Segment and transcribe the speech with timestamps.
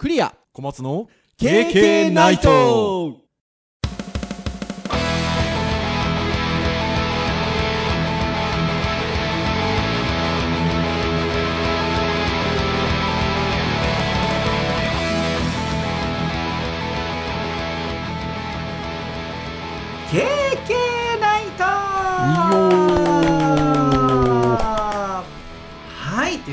[0.00, 0.34] クリア。
[0.54, 3.18] 小松の KK ナイト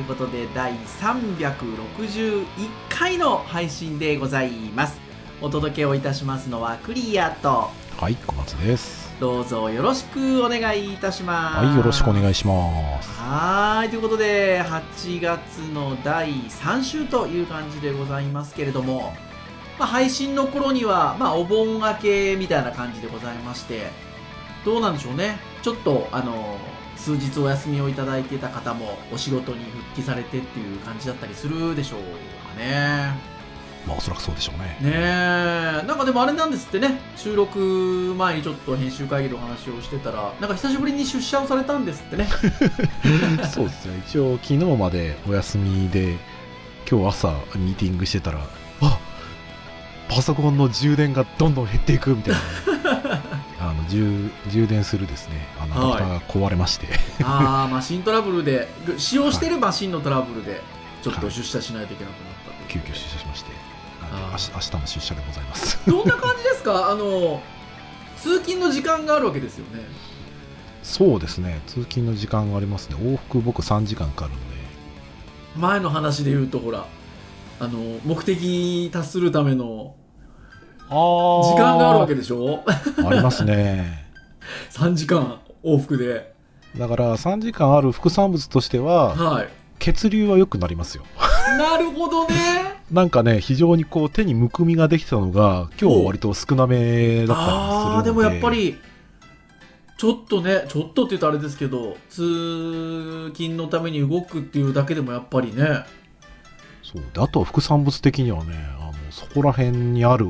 [0.07, 2.45] ことで第361
[2.89, 4.99] 回の配信でございます。
[5.41, 7.69] お届けをいたしますのはクリアと。
[7.97, 9.13] はい小松です。
[9.19, 11.65] どうぞよろしくお願いいたします。
[11.65, 13.09] はいよろしくお願いします。
[13.19, 19.13] はいということで8月の第3週という感じでございますけれども
[19.79, 23.91] まあ、配信の頃には、まあ、お盆明けみたいな感じでございまして、
[24.65, 25.39] どうなんでしょうね。
[25.61, 26.57] ちょっと、あの、
[26.97, 32.00] 数日お休みをいただいてた方もお仕事に復帰されてっていう感じだったりするでしょう
[32.55, 33.38] かね。
[33.86, 35.88] まあおそらくそうでしょうねねえ。
[35.88, 37.00] なんかでもあれなんですってね。
[37.16, 42.27] 収録前にちょっと編集会議でお話をしてたら、なんか久しぶりに出社をされたんですってね。
[43.49, 46.17] そうですね一応昨日までお休みで
[46.89, 48.39] 今日朝ミーティングしてたら
[48.81, 48.99] あ
[50.09, 52.39] パソコンの充電がどんどん減っていくみたいな
[53.59, 55.47] あの充充電するですね。
[55.59, 56.88] あのターが壊れまして、
[57.23, 60.61] ああ、 マシントラブルで、使用してるマシンのトラブルで、
[61.02, 62.83] ちょっと出社しないといけなくなったという。
[62.86, 63.52] 急遽出社しまして。
[64.09, 65.80] あ日明日の出社でございます。
[65.88, 66.89] どんな感じですか？
[66.91, 67.41] あの、
[68.17, 69.83] 通勤の時間があるわけですよね。
[70.83, 71.59] そうですね。
[71.67, 72.95] 通勤の時間がありますね。
[72.95, 74.44] 往復僕3時間かかるので。
[75.58, 76.86] 前の話で言うと、ほら、
[77.59, 79.95] あの、目的に達するための
[80.89, 82.63] 時間があるわけでしょ？
[82.66, 84.05] ありますね
[84.71, 86.33] ?3 時間往復で。
[86.77, 89.49] だから3時間ある副産物としてははい。
[89.80, 91.03] 血流は良くなりますよ
[91.58, 92.35] なるほどね。
[92.91, 98.77] なんかね非常にこう手にむくみができたのが今日は割と少なめだったりするのでああ、でもやっぱり、
[99.97, 105.83] ちょっとね、ちょっとって言うとあれですけど、通勤のために動くっていうだけでもやっぱりね、
[106.83, 110.30] そうであとは副産物的にはねあのそこら辺にある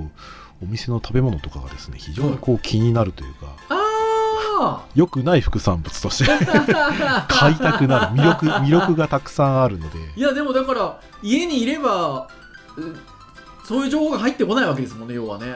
[0.61, 9.99] お店の食べ物とかがですね非常にこう気になるというかあ良くない副産物としてあ 買いたくなる魅力魅力がたくさんあるので。
[10.15, 12.27] いやでもだから家にいれば
[12.75, 12.81] う
[13.63, 15.55] そういう情報が入ってこないわけですもんね要はね。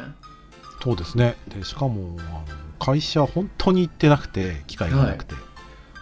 [0.83, 1.37] そうですね。
[1.47, 2.45] でしかもあの
[2.79, 5.35] 会社本当に行ってなくて機会がなくて、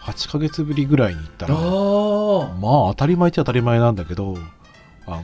[0.02, 1.60] 8ヶ月ぶりぐらいに行ったあらあ
[2.60, 4.38] まあ当たり前っちゃ当たり前なんだけど
[5.06, 5.24] あの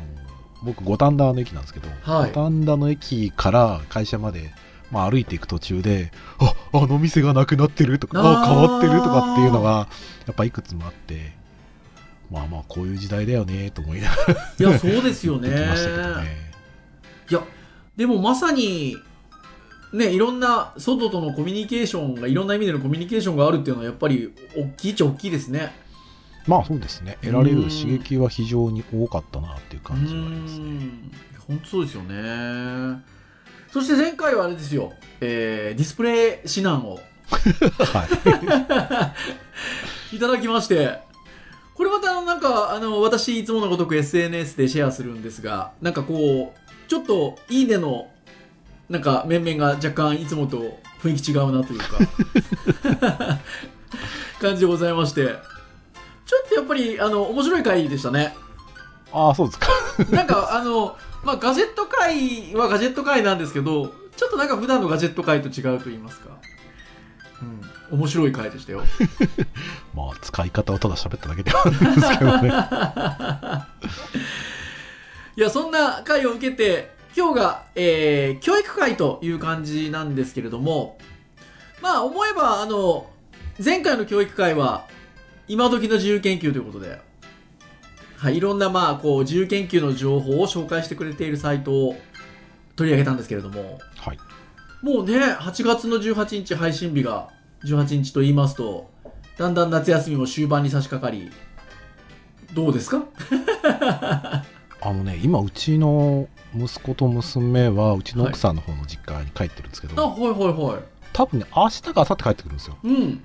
[0.66, 2.31] 僕五反田の駅なんですけど、はい。
[2.31, 4.52] 五反田の駅から会社まで、
[4.92, 9.88] まあ、歩いていく途中でああの店がなくなってるとかあ変わってるとかっていうのが
[10.25, 11.34] やっぱいくつもあって
[12.31, 15.50] まあまあこういう時代だよねと思いながらいやそうですよね。
[15.50, 15.56] ね。
[17.30, 17.42] いや
[17.96, 18.98] でもまさに
[19.94, 25.74] ねいろんな外とのコミュニケーションがいろんな意味でのコミュニケーションがあるっていうのはやっぱり大きいっちゃ大きいですね
[26.47, 27.17] まあそうですね。
[27.22, 30.66] 得られる刺激は非常に多かったなっていう感じはありますね。
[30.66, 31.11] ん。
[31.47, 33.03] 本当そうですよね。
[33.72, 37.00] そして前回はあれですよ、えーディスプレイ指南を。
[37.28, 39.11] は
[40.11, 40.16] い。
[40.16, 41.00] いただきまして、
[41.73, 48.07] これまたなんか、あの、私いつものごとく SNS でシェアするんですが、なんかこう、ちょっといいねの、
[48.89, 53.39] なんか面々が若干いつもと雰囲気違うなというか、
[54.39, 55.35] 感じでございまして、
[56.25, 58.36] ちょっとやっぱり、あの、面白い回でしたね。
[59.12, 59.68] ああそうですか
[60.12, 66.38] なんかあの、まあガジェット界はガジェット界なんですけど、ちょっとなんか普段のガジェット界と違うと言いますか、
[67.91, 68.84] うん、面白い回でしたよ。
[69.96, 72.50] まあ使い方をただ喋っただけではあるんですけどね
[75.38, 80.97] いや、そんな回を受けて、今日が、えー、教育会という感じなんですけれども、
[81.81, 83.09] まあ、思えば、あの、
[83.63, 84.88] 前回の教育会は、
[85.47, 87.00] 今時の自由研究ということで、
[88.17, 91.95] はい、いろんな、まあ、こう、自由研究の情報を紹介してくれているサイトを
[92.75, 94.18] 取り上げたんですけれども、はい。
[94.81, 97.30] もうね、8月の18日配信日が
[97.65, 98.89] 18日と言いますと、
[99.38, 101.30] だんだん夏休みも終盤に差し掛かり、
[102.53, 103.03] どうですか？
[104.81, 110.81] あのね今うちの息子と娘はうちの奥さんの方の実家に帰ってるんですけど、あ、はいはいはい。
[111.12, 112.77] 多分ね明日か明後日帰ってくるんですよ。
[112.83, 113.24] うん。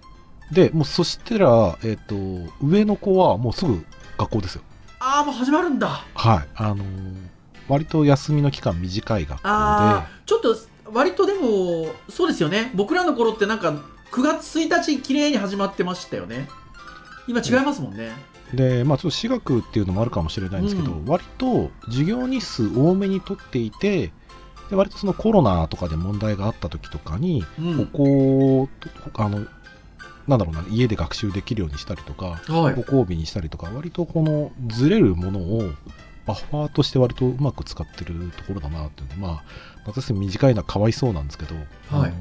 [0.53, 2.17] でもうそしたら、えっと
[2.63, 3.85] 上の子はもうすぐ
[4.19, 4.63] 学校ですよ
[4.99, 6.05] ああ、もう始まるんだ。
[6.15, 7.31] はいあのー
[7.69, 9.49] 割と休みの期間短い学校で
[10.27, 10.57] ちょっと、
[10.93, 12.73] 割とでも、そうですよね。
[12.75, 13.71] 僕らの頃ってなんか、
[14.11, 16.49] 9月1日綺麗に始まってましたよね。
[17.29, 18.11] 今違いますもんね。
[18.53, 24.13] で、まあ、ちょっと私学っていうのもあるかもしれないんですけど、うん割と授業日数多めに取っていて、
[24.69, 28.03] で割とそのコロナとかで問題があった時とかに、うんここ
[28.63, 28.69] を
[29.15, 29.47] あの
[30.31, 32.75] なんだろうな家で学習できるようにしたりとかはい。
[32.75, 35.71] ご褒美にしたりとか割とこのずれるものを
[36.27, 39.45] バッファーとして割とうまく使ってるところだなっていうのでまあ
[39.85, 41.55] 私短いのはかわいそうなんですけど、
[41.91, 42.13] はい。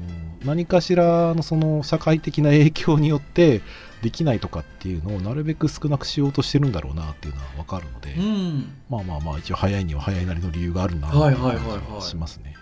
[0.44, 3.60] 何かしらのその社会的な影響によって
[4.02, 8.72] できないとかっていうのをなるべく少なくしようとしてるんだろうなっていうのは分かるので、うん。
[8.88, 12.54] まあまあまあ一応早いには早いなりの理由があるなってはいいう感じはしますね。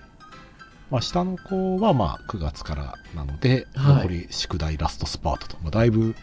[0.90, 3.94] まあ、下の子はまあ9月からなので、はい。
[3.96, 6.14] 残り宿題ラストスパートと、まあ、だいぶ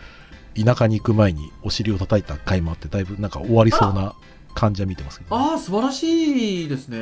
[0.56, 4.16] 田舎に行く前にお尻を叩いた回もあってだいぶなんか終わりそうな
[4.54, 6.98] 感じは見てますけど、ああ素晴らしいですね。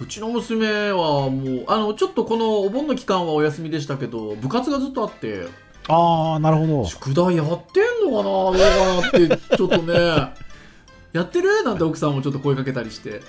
[0.00, 5.46] うちの娘はもうあのちょっとこのお盆の期間はお休みでしたけど部活がずっとあって。
[5.88, 6.84] ああなるほど。
[6.86, 8.60] 宿題やってんのかなどうか
[9.28, 9.94] なってちょっとね。
[11.12, 11.64] やってる？
[11.64, 13.22] なんて奥さんもちょっと声かけたりして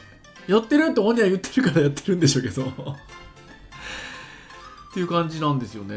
[0.49, 2.63] やってるって本人は言ってるからやってるんでしょうけど。
[4.89, 5.95] っていう感じなんですよね。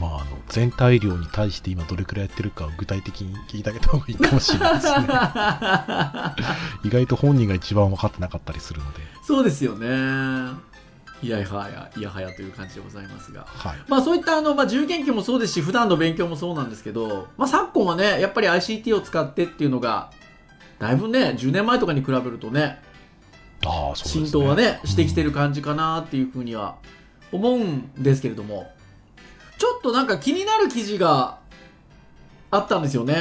[0.00, 4.92] まあ、あの全体量に対して今どれくらいやってるかを具体的に聞いてあげた方がいいかもしれないですね。
[6.82, 9.86] 意外と本人が一番分かってなかったりするので、そうですよね。
[11.22, 13.46] いやはやいやはやという感じでございますが。
[13.46, 20.10] はい、まあそういったあの、まあ、自由研究もそうですし普段の勉強もそうなんですけど、まあ、昨今はねやっぱり ICT を使ってっていうのが
[20.80, 22.82] だいぶね10年前とかに比べるとね
[23.64, 26.76] ああそう浸透はねしてきてる、る感じかなっていうふうには
[27.32, 28.70] 思うんですけれども
[29.58, 31.38] ちょっとなんか気になる記事が
[32.50, 33.14] あったんですよね、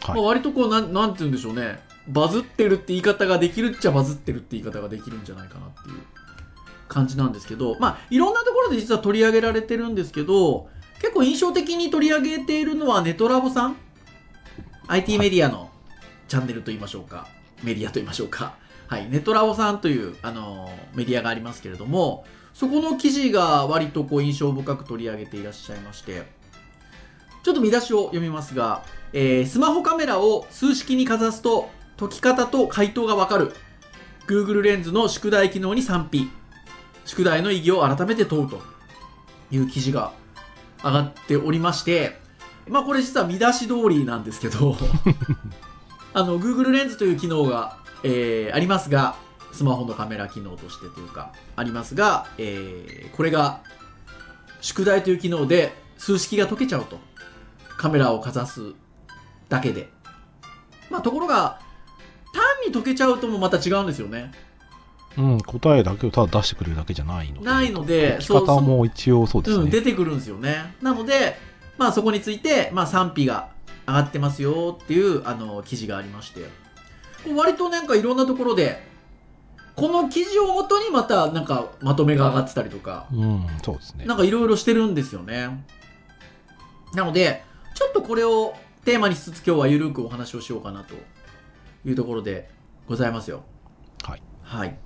[0.00, 0.14] はい。
[0.14, 1.80] まあ、割とこうなんなんて言うんでしょうね。
[2.08, 5.96] バズってるって言い方ができるっちゃバズってるって言い方ができるんじゃないかなっていう
[6.88, 10.68] 感じなんですけどまあいろんなところで実は取り上げられてるんですけど
[11.00, 13.76] 結構印象的に取り上げているのはネトラボさん。
[14.88, 15.70] IT メディアの
[16.26, 17.28] チャンネルと言いましょうか。
[17.62, 18.54] メディアと言いましょうか
[18.90, 26.24] はい、ネトラボさんという、あのーメディアがありますけれどもそこの記事が割とこう印象深く取り上げていらっしゃいまして
[27.44, 28.82] ちょっと見出しを読みますが、
[29.12, 33.52] えースマホカメラを数式にかざすと解き方と回答がわかる。
[34.26, 36.28] Google レンズの宿題機能に賛否。
[37.04, 38.60] 宿題の意義を改めて問うと
[39.52, 40.12] いう記事が
[40.82, 42.18] 上がっておりまして
[42.68, 44.76] まあこれ実は見出し通りなんですけど
[46.14, 49.16] あの Google レンズという機能が、えーありますが
[49.52, 53.62] スマホのカメラ機能としてというかありますが、えーこれが
[54.60, 56.98] 宿題という機能で数式が解けちゃうと
[57.76, 58.74] カメラをかざす
[59.48, 59.88] だけで。
[60.90, 61.60] まあところが
[62.34, 64.32] 単に解けちゃうともまた違うんですよね。
[65.16, 67.46] うん、答えだけをただ出してくれるだけじゃないので。
[67.46, 70.74] ないので解き方も一応そうですね、うん、出てくるんですよね。
[70.82, 71.36] なので、
[71.78, 73.48] まあそこについて、まあ賛否が
[73.86, 76.48] 上がってますよっていう、あの、記事がありまして、
[77.34, 78.82] 割となんかいろんなところで、
[79.76, 85.64] この記事をもとにまたなんかまとめが上がってたりとか、うんそうですねなんかいろいろしてるんですよね。
[86.94, 87.44] なので、
[87.74, 90.94] ちょっとこれをテーマにしつつ今日はゆるくお話をしようかなと
[91.88, 92.50] いうところで
[92.88, 93.42] ございますよ。
[94.02, 94.76] はいはい。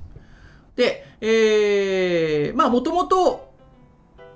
[0.77, 3.53] で、えー、まあもともと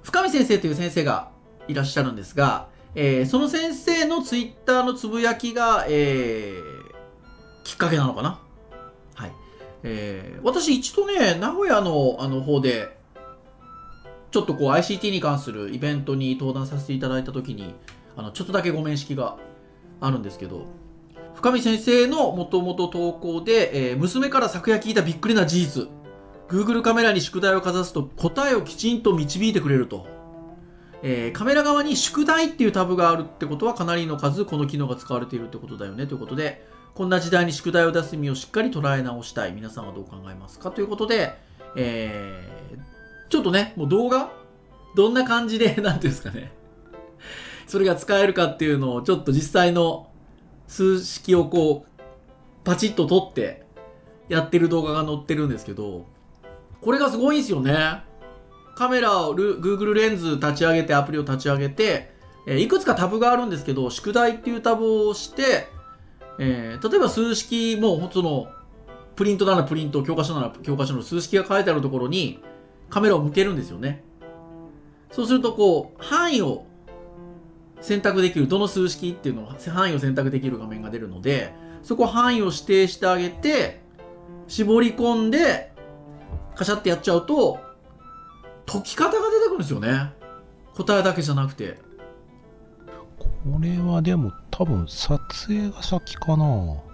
[0.03, 1.31] 深見先生という先生が
[1.67, 6.68] いらっしゃるんですが、えーその先生のツイッターのつぶやきが、えー
[7.69, 8.41] きっかけなのかな？
[9.15, 9.33] はい。
[9.83, 12.97] えー私一度ね、名古屋のあの方で、
[14.31, 17.75] ちょっとこう ICT に関するイベントに登壇させていただいたときに、
[18.17, 19.37] あの、ちょっとだけご面識が
[20.01, 20.65] あるんですけど、
[21.35, 25.89] 深見先生のもともと投稿で、えー娘から昨夜聞いたびっくりな事実。
[26.49, 30.07] Google カメラに宿題をかざすと答えをきちんと導いてくれると。
[31.03, 39.53] えーカメラ側に宿題っていうタブがあるってことはかなりの数この機能が使われているってことだよねということで、こんな時代に宿題を出す意味をしっかり捉え直したい。
[39.53, 40.71] 皆さんはどう考えますか？
[40.71, 41.39] ということで、
[41.77, 42.79] えー
[43.31, 44.33] ちょっとね、もう動画？
[44.97, 46.51] どんな感じで、 なんていうんですかね。
[47.67, 50.09] それが使えるかっていうのをちょっと実際の
[50.67, 52.03] 数式をこう、
[52.65, 53.67] パチッと撮って
[54.31, 56.07] やってる動画が載ってるんですけど、
[56.81, 58.03] これがすごいんですよね。
[58.77, 62.15] カメラを Google レンズ立ち上げてアプリを立ち上げて、
[62.47, 65.69] えーいくつかタブがあるんですけど、宿題っていうタブを押して、
[66.39, 68.49] えー例えば数式も、その、
[69.17, 72.41] プリントならプリント、教科書なら教科書の数式が書いてあるところに
[72.89, 74.05] カメラを向けるんですよね。
[75.11, 76.65] そうすると、こう、範囲を
[77.81, 81.53] 選択できる、どの数式っていうのを、範囲を選択できる画面が出るので、
[81.83, 83.81] そこ範囲を指定してあげて、
[84.47, 85.73] 絞り込んで、
[86.55, 87.59] カシャってやっちゃうと、
[88.67, 90.13] 解き方が出てくるんですよね。
[90.77, 91.88] 答えだけじゃなくて。
[93.53, 96.45] これはでも多分撮影が先かな。
[96.45, 96.85] も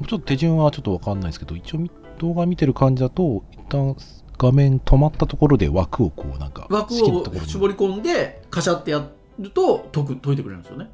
[0.00, 3.94] うちょっと手順はちょっとわかんないですけど、一応み動画見てる感じだと、一旦
[4.38, 6.98] 画面止まったところで枠をこうなんか、枠を
[7.46, 9.06] 絞り込んでカシャってや
[9.38, 10.90] ると解く解いてくれるんですよね。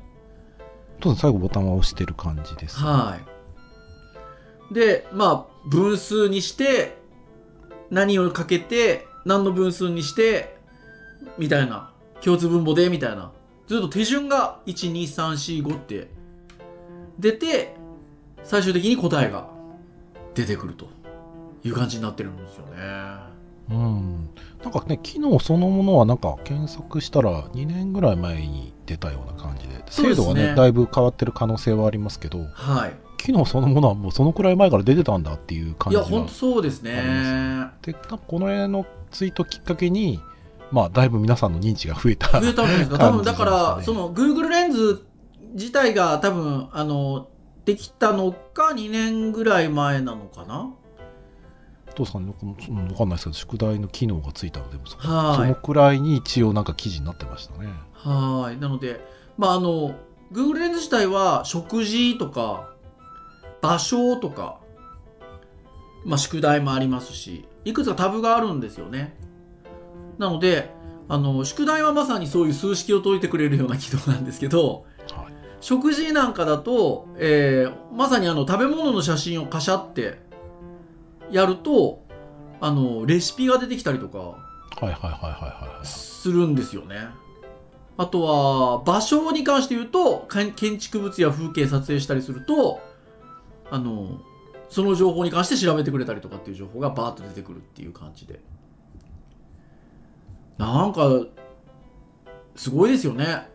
[1.03, 2.77] そうです最後ボタンは押してる感じです。
[2.77, 3.19] は
[4.71, 4.75] い。
[4.75, 6.99] でまあ分数にして
[7.91, 10.57] 何をかけて何の分数にして
[11.39, 11.93] みたいな。
[12.23, 13.33] 共通分母でみたいな
[13.71, 16.09] ずっと手順が12345って
[17.21, 17.77] 出て
[18.43, 19.49] 最終的に答えが
[20.35, 20.89] 出てくると
[21.63, 22.73] いう感じになってるんですよね
[23.71, 24.29] うん。
[24.65, 36.03] なんかね、機能そのものはなんか検索したら2年ぐらい前に出たような感じで、精度がね、だいぶ変わってる可能性はありますけど、はい機能そのものはもうそのくらい前から出てたんだっていう感じが。
[36.03, 40.19] いや本当そうですねで、この辺のツイートきっかけに、
[40.73, 42.41] まあ、だいぶ皆さんの認知が増えた。
[42.41, 42.99] 増えたんですか。
[42.99, 45.05] 多分だから、その Google レンズ
[45.55, 47.29] 自体が多分、あの、
[47.65, 50.73] できたのか2年ぐらい前なのかな？
[51.95, 57.69] どうですうんわかんないですけど、宿題の機能がついたので、そはいそのくらいに一応なんか記事になってましたね。
[57.93, 58.61] はい。
[58.61, 59.01] なので、
[59.37, 59.95] まああの、
[60.33, 62.71] Google レンズ自体は食事とか、
[63.61, 64.61] 場所とか、
[66.05, 69.17] まあ宿題もありますし、いくつかタブがあるんですよね。
[70.21, 70.71] なので、
[71.09, 75.33] あの、宿題はまさにそういう数式を解いてくれるような機能なんですけど、はい。
[75.63, 80.21] 食事なんかだと、えーまさにあの食べ物の写真をカシャって
[81.31, 82.05] やると、
[82.61, 84.37] あの、レシピが出てきたりとか。
[85.85, 87.09] するんですよね。
[87.97, 92.81] あとは、場所に関して言うと、建築物や風景撮影したりすると、
[93.71, 94.21] あの、
[94.69, 98.41] その情報に関して調べてくれたりとかっていう情報がバーッと出てくるっていう感じで。
[100.61, 101.25] なんか、
[102.55, 103.49] すごいですよね。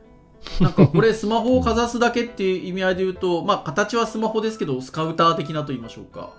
[0.59, 6.33] なんかこれスマホをかざすだけっていう意味合いで言うと、 まあ形はスマホですけど、スカウター的なと言いましょうか。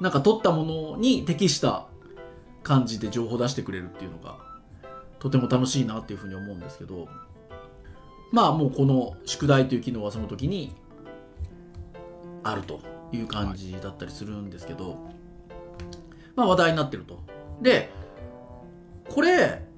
[0.00, 1.86] なんか撮ったものに適した
[2.62, 4.38] 感じで情報を出してくれるっていうのが、
[5.18, 7.06] とても楽しいなっていうふうに思うんですけど、
[8.32, 10.72] まあもうこの宿題という機能はその時に
[12.42, 12.80] あると
[13.12, 14.96] いう感じだったりするんですけど、
[16.36, 17.18] まあ話題になってると。
[17.60, 17.90] で、
[19.10, 19.73] これ、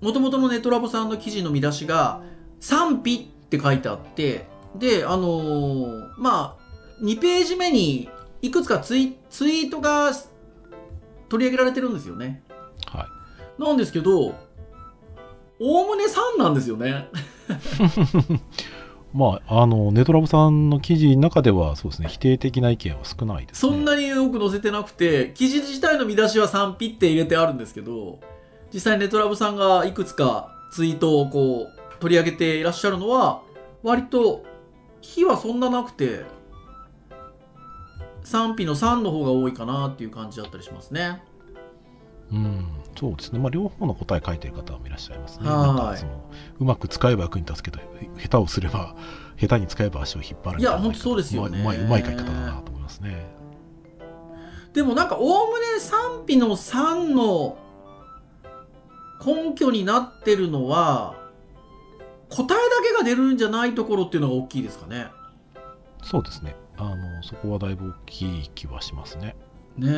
[0.00, 2.22] もともとのネットラボさんの記事の見出しが、
[2.60, 8.08] 賛否って書いてあって、で、あのーまあ、2ページ目に
[8.42, 10.12] いくつかツイツイートが
[11.28, 12.42] 取り上げられてるんですよね。
[12.86, 13.06] は
[13.58, 13.62] い。
[13.62, 14.34] なんですけど、
[15.58, 17.08] おおむね3なんですよね。
[19.14, 23.72] まあ、あの、ネトラボさんの記事の中では、そうですね、否定的な意見は少ないですね。
[23.72, 28.18] そんなに多く載せてなくて、記事自体の見出しは賛否って入れてあるんですけど、
[28.72, 33.42] 実際ネトラブさんがいくつかツイートをこう取り上げていらっしゃるのは、
[33.82, 34.44] 割と、
[35.00, 36.24] 非はそんななくて、
[38.22, 41.22] 賛否の3の方が多いかなっていう感じだったりしますね。
[42.32, 42.66] うん、
[42.98, 43.38] そうですね。
[43.38, 45.48] まあ、両方の答え書いてる方もいらっしゃいますね。
[45.48, 47.78] はいなんか、その、うまく使えば役に立つけど、
[48.18, 48.96] 下手をすれば、
[49.38, 53.26] 下手に使えば足を引っ張るいやほんとそうですよねうまいうまい、うまい書き方だなと思いますね。
[54.72, 57.56] でもなんか、おおむね賛否の3の
[59.24, 61.14] 根拠になってるのは、
[62.28, 65.08] 答えだけが出るんじゃないところっていうのが大きいですかね。
[66.02, 66.56] そうですね。
[66.76, 69.36] あの、そこはだいぶ大きい気はしますね。
[69.76, 69.92] ねえ。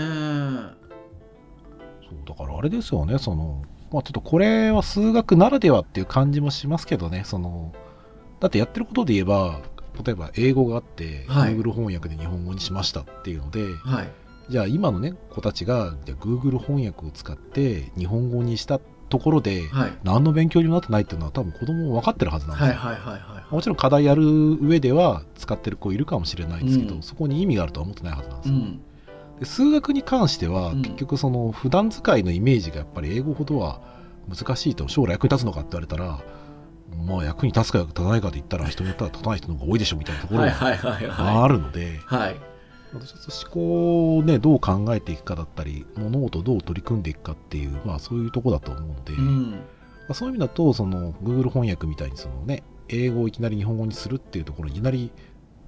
[2.08, 7.72] そう、だからあれですよね、その、まあちょっとこれは数学ならではっていう感じもしますけどね、その、
[8.40, 9.60] だってやってることで言えば、
[10.04, 14.08] 例えば英語があって、はい Google 翻訳で日本語にしましたっていうので、はい。
[14.48, 19.92] じゃあ今のね、子たちが、じゃあ Google 翻訳を使って日本語にしたところで、はい。
[20.04, 22.74] 何の勉強にもなってないっていうのは多分子供も分かってるはずなんですよ。
[22.74, 23.54] はいはいはいはい。
[23.54, 24.22] もちろん課題やる
[24.60, 28.54] 上では使ってる子いるかもしれないですけど、うんそこに意味があるとは思ってないはずなんですよ。
[28.56, 28.80] うん。
[29.40, 33.80] で数学に関しては、うん結局その普段使いのイメージがやっぱり英語ほどは
[34.28, 36.20] 難しいと将来役に立つのかって言われたら
[37.06, 41.98] まあ役に立つか立たないかで言ったら人によっては立たない人の方が多いでしょみたいなところがはいはいはいはあるので、い。
[42.92, 43.06] はい。
[43.06, 49.60] 私は思考をねどう考えていくかだったり物事をどう取り組んでいくかっていうまあそういうところだと思うので、まうん。
[50.08, 55.10] あそういう意味だとその Google 翻訳みたいにそのね英語をいきなり日本語にするっていうところにいきなり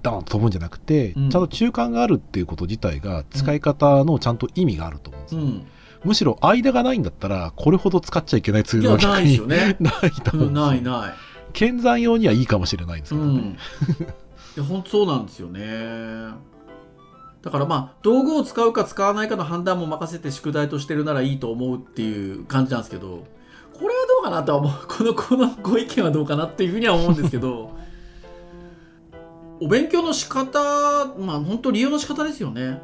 [0.01, 5.67] ダーンと飛ぶんじゃなくて、うんちゃんと中間があるっていうこと自体が使い方のちゃんと意味があると思うんですよ、うん。
[6.03, 9.77] むしろ間がないんだったらこれほど使っちゃいけないツールは逆にないですよね。
[9.79, 11.13] ないと思う、うんんですよないない。
[11.53, 13.57] 剣山用にはいいかもしれないんですけどね、
[14.57, 14.63] うん。
[14.63, 15.61] 本当そうなんですよね。
[17.41, 23.25] だからまあ、道具を使うか使わないかの判断も任せて宿題としてるならいいと思うっていう感じなんですけど、
[23.73, 24.87] これはどうかなとは思う。
[24.87, 27.71] このこのご意見はどうかなっていうふうには思うんですけど
[29.59, 30.59] お勉強の仕方
[31.17, 32.79] まあ本当利用の仕方ですよね。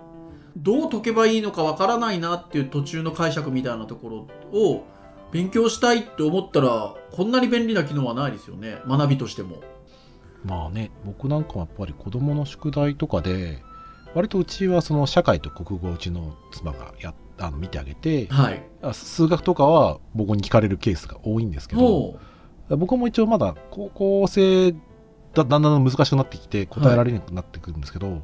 [0.58, 4.86] どう解けばいいのかわからないなっていう途中の解釈みたいなところを
[5.32, 8.82] 勉強したいって思ったらこんなに便利な機能はないですよね。
[8.88, 9.58] 学びとしても。
[10.44, 13.62] まあね僕なんかはやっぱり子供の宿題とかで
[14.14, 18.64] 割とうちはその社会と国語うちの妻がやあの見てあげてはい。
[18.82, 22.20] あ数学とかは僕に聞かれるケースが多いんですけども
[22.70, 24.74] 僕も一応まだ高校生
[25.34, 28.24] だだんだん難しくなってきて答えられなくなってくるんですけど、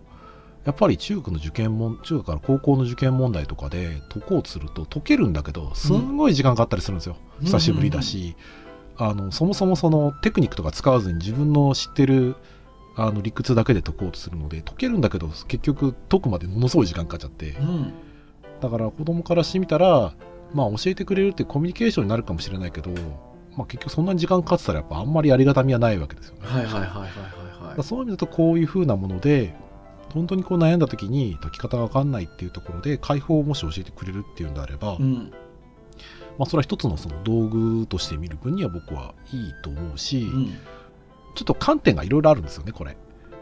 [0.66, 7.46] やっぱり中学の受験問中学から高校の受験問題とかで解こうとすると解けるんだけどすんごい時間かかったりするんですよ、うん。
[7.46, 8.36] 久しぶりだし、
[8.98, 12.36] あのそもそもそのテクニックとか使わずに自分の知ってる
[12.96, 17.94] あの理屈だけで解こうとするので解けるんだけど結局解くまでものすごい時間かかっちゃって、ううん。
[18.62, 20.14] だから子供からしてみたら、
[20.54, 22.92] まあ、教えてくれるってコミュニケーションになるかもしれないけど、
[23.58, 26.42] まあ、結局そんなに時間かかってたらやっぱあんまりありがたみはないわけですよね。
[26.44, 29.56] はいはいはいはいはいそういう意味だとこういう風なもので
[30.14, 35.32] 本当にこう悩んだ時に解き方が分かんないっていうところで解放をもし教えてくれるっていうんであれば、うん。
[36.38, 40.54] まあ、それは一つのその道具として見る分には僕はいいと思うし、うん
[41.36, 42.98] ちょっと観点がいろいろあるんですよねこれ。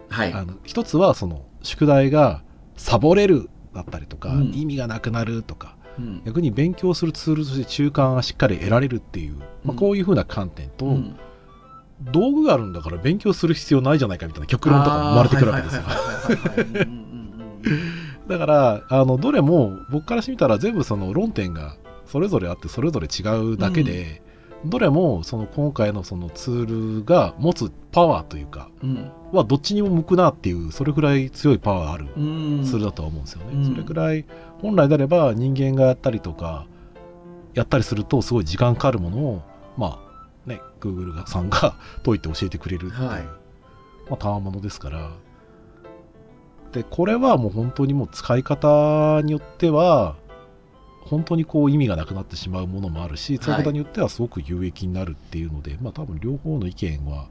[0.09, 0.33] はい。
[0.33, 2.43] あの一つはその宿題が
[2.77, 4.51] サボれるだったりとか、うん。
[4.53, 6.21] 意味がなくなるとかうん。
[6.25, 11.15] 逆に勉強するツールとして中間がしっかり得られるっていう、まあ、うんこういう風な観点と、うん。
[12.01, 15.83] 道具があるんだから勉強する必要ないじゃないかみたいな極論とかも生まれてくるわけですよ。
[18.27, 23.21] だからあのどれも僕からしてみたら全部その論点がそれぞれあってそれぞれ違
[23.53, 24.23] うだけで、
[24.65, 29.11] どれもその今回のそのツールが持つパワーというかうん。
[29.31, 32.63] はどっちにも向くなっていうそれぐらい強いパワーあるうん。
[32.63, 33.53] ツールだとは思うんですよね。
[33.53, 33.65] うん。
[33.65, 34.25] それぐらい
[34.61, 36.67] 本来であれば人間がやったりとか
[37.53, 39.41] やったりするとすごい時間かかるものを
[39.77, 39.99] ま
[40.45, 43.23] あね Google がさんが解いて教えてくれるっていう、はい。
[43.23, 43.29] ま
[44.11, 45.11] あたわものですから。
[46.71, 50.15] でこれはもう本当にもう使い方によっては
[51.01, 57.27] 本当にこう意味がなくなってしまうものもあるし使い方によってはすごく有益になるっていうので、まあ多分両方の意見は、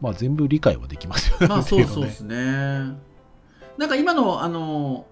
[0.00, 1.46] まあ、全部理解はできますよね。
[1.46, 2.36] まあそうそうですね。
[3.78, 5.06] なんか今の、あの、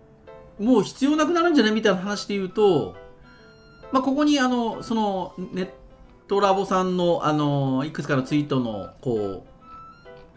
[0.59, 2.95] もう必要なくなるんじゃないみたいな話で言うと、
[3.93, 5.71] まあここにあの、そのネッ
[6.29, 9.43] トラボさんのあの、いくつかのツイートのこう、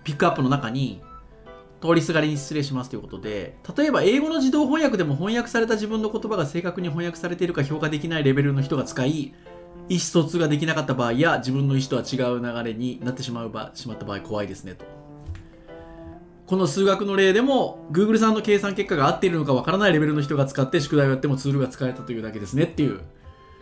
[0.03, 1.01] ピックアップの中に、
[1.81, 9.33] 通りすがりに失礼しますということで、例えば英語の自動翻訳でも翻訳された自分の言葉が正確に翻訳されているか評価できないレベルの人が使い、
[9.89, 14.85] 意思疎通ができなかった場合や自分の意思とは違う流れになってしまう場しまった場合怖いですねと。
[16.47, 23.01] この数学の例でも Google さんの計算結果が合っているのかわからないレベルの人が使って宿題をやってもツールが使えたというだけですねっていう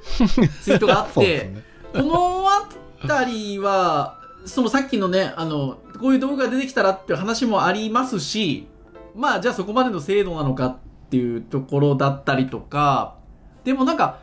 [0.61, 2.67] ツイートがあって、ねこのあ
[3.07, 8.67] たりは、そのさっきのね、あの、こういう動画が出てきたらっていう話もありますし、
[9.15, 10.77] まあじゃあそこまでの精度なのかっ
[11.09, 13.15] ていうところだったりとか、
[13.63, 14.19] でもなんか、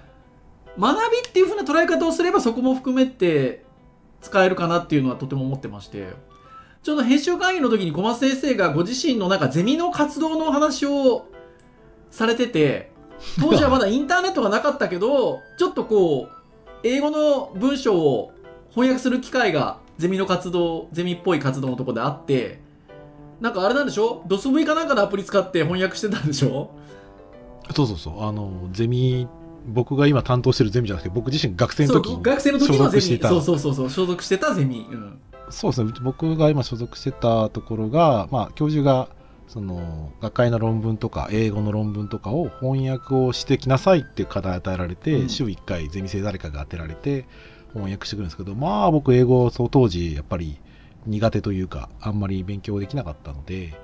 [0.78, 3.64] 学びっていう風な捉え方をすればそこも含めて
[4.20, 6.10] 使えるかなっていうのはとても思ってまして、
[6.84, 11.26] ちょうど編集会議の時に小松先生がご自身のなんかゼミの活動のお話を
[12.12, 12.92] されてて、
[13.40, 16.34] 当時はまだインターネットがなかったけど、ちょっとこう、
[16.84, 18.30] 英語の文章を
[18.70, 22.60] 翻訳する機会がゼミの活動、ゼミっぽい活動のとこであって、
[23.40, 24.22] なんかあれなんでしょ？
[24.26, 26.70] ドス V かなんかのアプリ使って翻訳してたんでしょ？
[27.74, 28.22] そうそうそう。
[28.24, 29.28] あのゼミ
[29.66, 33.18] 僕が今担当してるゼミじゃなくて僕自身学生の時に学生の時のゼミ。
[33.20, 33.90] そうそうそうそう。
[33.90, 35.18] 所属してたゼミ、うん、
[35.50, 35.92] そうですね。
[36.02, 39.08] 僕が今所属してたところが、まあ、教授が
[39.48, 45.28] その学会の論文とか英語の論文とかを翻訳をしてきなさいっていう課題与えられて、うん。
[45.28, 47.26] 週1回ゼミ生誰かが当てられて
[47.74, 50.58] 翻訳してくるんですけどまあ僕英語そう当時やっぱり
[51.06, 53.74] 苦手というかあんまり勉強できなかったので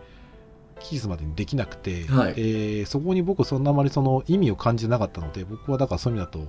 [0.80, 2.34] 期日までにできなくて、はい。
[2.36, 6.46] えーそこに僕そんなあまりその意味を感じてなかったので僕はだからそういう意味だと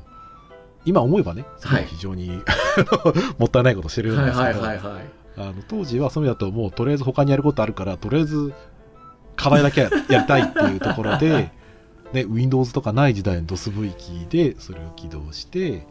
[0.85, 1.45] 今思えばね
[1.87, 2.29] 非常に、
[3.37, 5.03] もったいないことしてるんですけど、はいはいはいはい。
[5.37, 8.53] あの当時はそういう意味だともうとりあえず他にやることあるからとりあえず
[9.35, 11.51] 課題だけや やりたいっていうところで、
[12.13, 15.85] ね、Windows とかない時代の DOSV キーでそれを起動して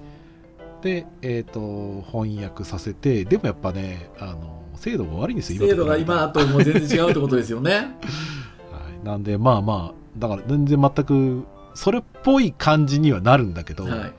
[0.83, 7.73] で、えー、と翻訳させてでもやっぱねあの精度が悪いんですよ精度が今ともう全然違うってことですよね。
[8.71, 13.93] はい、なんでまあまあだから全然全くそれっぽい感じにはなるんだけど、はい。
[13.93, 14.11] まあ、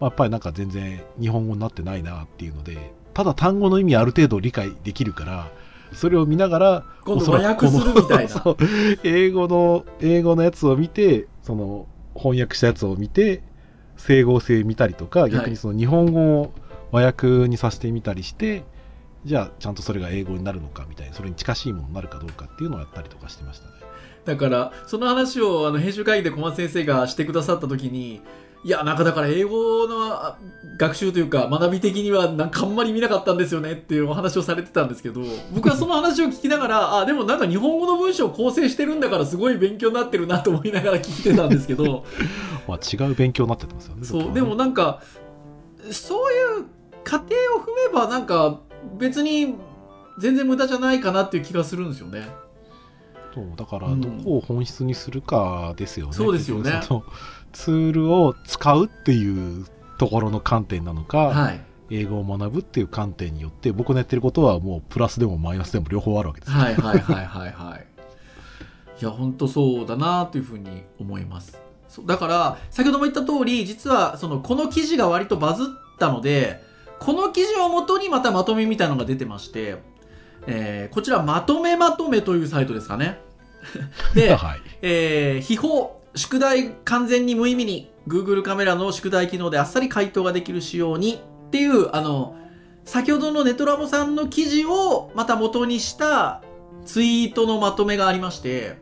[0.00, 5.50] やっぱりなんか全然日本語になってないなっていうのでただ単語の意味ある程度理解できるから
[5.92, 8.34] それを見ながら今度和訳するみたいな。
[9.04, 13.42] 英語の英語のやつを見てその翻訳したやつを見て
[13.96, 16.52] 整合性見たりとか逆にその日本語を
[16.92, 18.64] 和訳にさせてみたりして
[19.24, 23.72] じゃあちゃんとそれが英語になるのかみたいなそれに近しいものになるかどうかっていうのをやったりとかしてましたね。
[24.26, 28.20] だから、その話をあの編集会議で小松先生がしてくださった時に、
[28.64, 30.38] いや、なんかだから英語のあ
[30.76, 35.22] 学習というか学び的にはなんかあんまり見なかったんですよねっていうお話をされてたんですけど、
[35.54, 42.04] 僕はその話を聞きながら、 あ、でもなんか日本語の文章を構成してるんだからすごい勉強になってるなと思いながら聞いてたんですけど、
[42.68, 45.02] まあ違う勉強になってますよねそう、ねでもなんか、
[45.90, 46.66] そういう
[47.04, 48.60] 過程を踏めばなんか
[48.98, 49.54] 別に
[50.18, 52.28] 全然無駄じゃないかなっていう気がするんですよね。
[53.34, 56.80] そうだからうんどこを本質にするかですよね、そうですよね
[57.52, 59.66] ツールを使うっていう
[59.98, 61.60] ところの観点なのか、はい。
[61.90, 67.86] 英語を学ぶっていう観点によって僕のやってることはもうプラスでもマイナスでも両方あるわけですよ、はいはいはいはいはい。
[69.00, 71.60] いや、本当そうだなというふうに思います。
[72.04, 75.66] だから、先ほども言った通り、実は、その、この記事が割とバズっ
[75.98, 76.62] たので、
[76.98, 79.76] この記事をもとにまたまとめみたいなのが出てまして、
[80.46, 83.18] えーこちら、まとめまとめというサイトですかね。
[84.14, 92.36] で、はいえー、秘宝、宿題完全に無意味に、Google カメラの宿題機能であっさり回答ができる仕様にっていう、あの、
[92.84, 96.42] 先ほどのネトラボさんの記事をまた元にした
[96.84, 98.78] ツイートのまとめがありまして、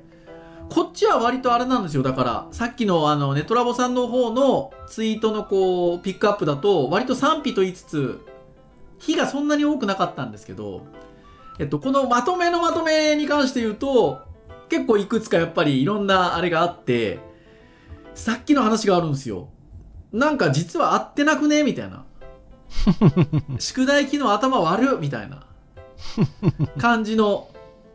[0.71, 2.03] こっちは割とあれなんですよ。
[2.03, 8.21] だから、さっきのあの、ネトラボさんの方のツイートのこう、ピックアップだと、割と賛否と言いつつ、
[8.99, 10.83] 日がそんなに多くなかったんですけど、
[11.59, 14.23] えっと、このまとめのまとめに関して言うと、
[14.69, 17.21] 結構いくつかやっぱりいろんなあれがあって、
[18.15, 19.49] さっきの話があるんですよ。
[20.13, 22.05] なんか実は合ってなくねみたいな。
[23.59, 25.47] 宿題機能頭悪っみたいな
[26.79, 27.49] 感じの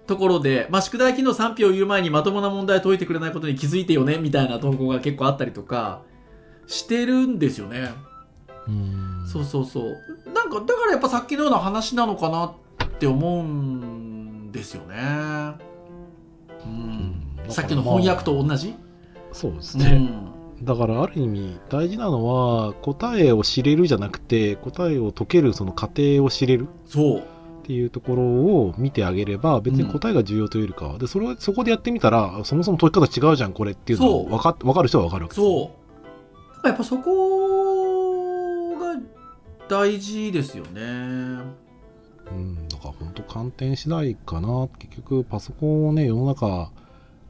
[0.09, 6.01] ところで、まあ、宿題機能賛否を言う前にまともな問題解いてくれないことに気づいてよねみたいな投稿が結構あったりとか
[6.65, 7.91] してるんですよね。
[8.67, 10.33] うんそうそうそう。
[10.33, 14.95] なんか、だからやっぱさっきのような話なのかなって思うんですよね。
[16.65, 17.21] うん。
[17.49, 18.73] さっきの翻訳と同じ、
[19.31, 19.85] そうですね、
[20.59, 20.65] うん。
[20.65, 27.23] だからある意味大事なのは答えを知れるじゃなくて答えを解けるその過程を知れるそう。
[27.59, 35.71] っていうところを見てあげれば別に答えが重要というよりかは、でそれそこでやってみたらそもそも解き方違うじゃんこれっていうのを分か分かる人は分かるわけですそ
[36.55, 36.55] う。
[36.55, 38.95] だからやっぱそこが
[39.67, 40.81] 大事ですよね。
[42.31, 46.71] うん、だから本当観点次第かな結局パソコンをね世の中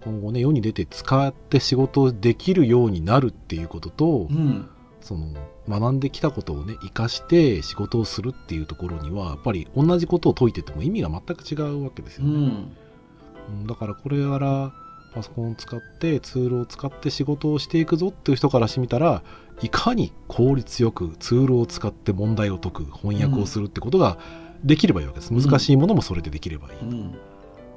[0.04, 4.70] 今後ね世に出て使って仕事をできるようになるっていうことと、うん。
[5.02, 5.28] その
[5.70, 12.76] 学んできたことをね生かして仕事をするっていうところにはやっぱり同じことを解いてても意味が全く違うわけですうよね、ん。
[13.50, 14.72] うんだからこれから
[15.14, 19.24] パソコンを使ってツールを使って仕事をしていくぞっていう人からしてみたら
[19.62, 24.18] いかに効率よくツールを使って問題を解く翻訳をするってことが
[24.64, 27.18] できればいいわけです、うん難しいものもそれでできればいい、うん。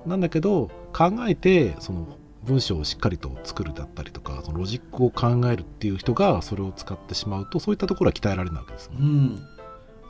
[0.07, 2.07] なんだけど考えてその
[2.45, 8.99] 文章をしっかりと作るだったりとかそのロジックを考えるっていう人がそれを使ってしまうとそういったところは鍛えられないわけですよね。
[9.01, 9.47] うん。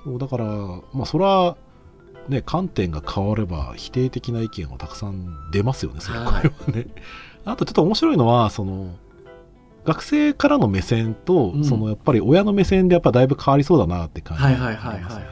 [0.05, 1.57] そうだからまあそれは
[2.29, 6.87] ね観点が変われば否定的な意見はたくさん出ますよねそれはね。
[7.45, 8.97] あとちょっと面白いのはその
[9.85, 11.65] 学生からの目線と、うん。
[11.65, 15.27] そのやっぱり親の目線でやっぱだいぶ変わりそうだなって感じはいがはいはいはいありますね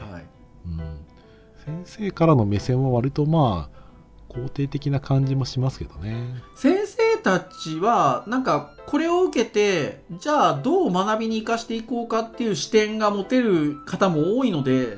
[1.65, 3.81] 先生からの目線は割とまあ
[4.29, 6.35] 肯定的な感じもしますけどね。
[6.55, 6.80] 先生
[7.21, 14.97] たちはなんかこれを受けてじゃあどう学びに生かしていこうかっていう視点が持てる方も多いので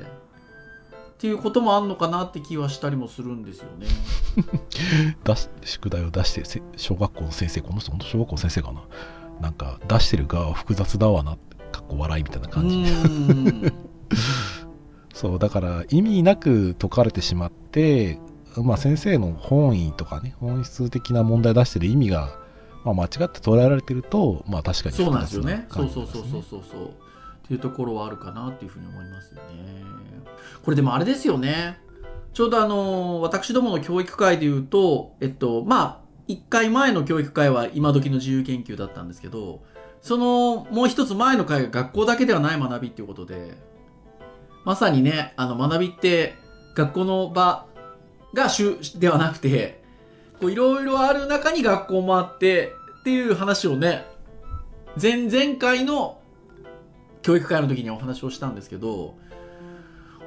[1.18, 3.86] ていうこともあんのかなって気はしたりもするんですよね。
[5.24, 8.82] 出し宿題を出してせ小学校の先生この人本当小学校の先生かな？
[9.40, 11.36] なんか出してる側は複雑だわな
[11.72, 13.72] かっこ笑いみたいなう感じ、ーん。
[15.14, 18.18] そうだから意味なく解かれてしまって、
[18.62, 22.38] まあ、先生の本意とかね本質的な問題出してる意味が、
[22.84, 25.66] まあ、間違って捉えられてるとまあ確かにそうなんですよね。
[25.70, 27.04] そうそうそうそうそうそう。
[27.44, 29.84] っていうところはあるかなっていうふうに思いますよね。
[30.62, 31.78] これでもあれですよね。
[32.32, 39.62] ちょうどあの、私どもの教育会で言うと、えっと、まあ、一回前の教育会は今時の自由研究だったんですけど、
[40.00, 43.56] そのもう一つ前の会が学校だけではない学びっていうことで、
[44.64, 46.34] まさにね、あの学びって
[46.74, 47.66] 学校の場
[48.34, 49.82] が主ではなくて、
[50.40, 54.04] こういろいろある中に学校もあってっていう話をね、
[55.00, 56.20] 前々回の
[57.22, 59.16] 教育会の時にお話をしたんですけど、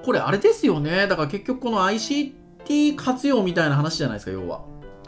[0.03, 1.07] これあれですよね。
[1.07, 4.61] だから結局この ICT 活用みたいな話じゃないですか、要は。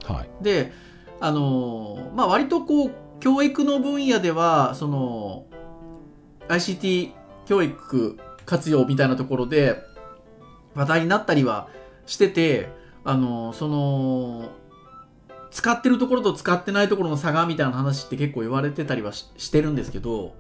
[0.06, 0.72] はいで、
[1.20, 5.46] あのーまあ、割とこう、教育の分野では、その、
[6.48, 7.12] ICT
[7.46, 9.76] 教育活用みたいなところで
[10.74, 11.68] 話題になったりは
[12.06, 12.70] してて、
[13.10, 14.50] あの、その、
[15.50, 20.36] 使ってるところと使ってないところの差がみたいな話って結構言われてたりはしてるんですけど、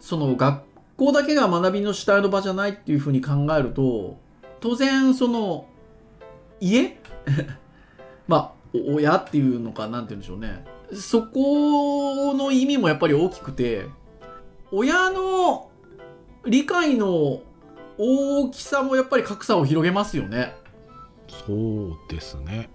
[0.00, 0.62] その学
[0.96, 4.16] 校だけが学びの主体の場じゃないっていうふうに考えると、
[4.60, 5.66] 当然その、
[6.58, 6.98] 家？
[8.26, 10.64] まあ、親っていうのか、なんて言うんでしょうね。
[10.98, 13.88] そこの意味もやっぱり大きくて、
[14.72, 15.68] 親の
[16.46, 17.42] 理解の
[17.98, 20.63] 大きさもやっぱり格差を広げますよね。
[21.46, 22.70] そうですね。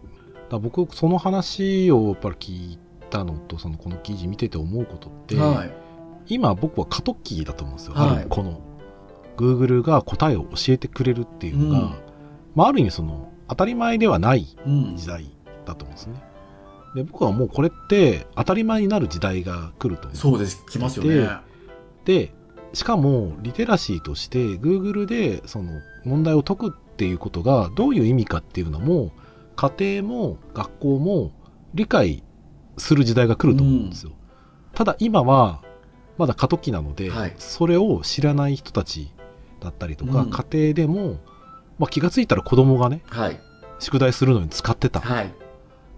[0.49, 5.89] だ僕、その話をやっぱり聞いたのと、そのこの記事見てて思うことって、はい。
[6.29, 7.93] 今僕は過渡期だと思うんですよ。
[7.95, 8.61] はいこの
[9.35, 11.93] Google が答えを教えてくれるっていうのが、うん
[12.55, 14.95] まあ、ある意味その当たり前ではないうん。
[14.97, 15.31] 時代
[15.65, 16.21] だと思うんですね。
[16.95, 20.63] で僕はもうこれって当たり前になる時代が来ると思うそうです。
[20.69, 21.29] 来ますよね。
[22.05, 22.33] で
[22.73, 25.71] しかもリテラシーとして Google でその
[26.05, 29.13] 問題を解くっていうことがどういう意味かっていうのも
[29.55, 31.31] 家庭も学校も
[31.73, 32.23] 理解
[32.77, 34.11] する時代が来ると思うんですよ。
[34.73, 35.61] ただ今は
[36.17, 39.13] まだ過渡期なので、はいそれを知らない人たち
[39.61, 41.19] だったりとか、うん家庭でも、
[41.77, 43.39] まあ、気がついたら子供がねはい。
[43.79, 45.33] 宿題するのに使ってた、はい。